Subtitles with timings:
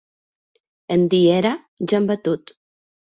[0.95, 1.51] En dir era,
[1.91, 2.55] ja hem batut.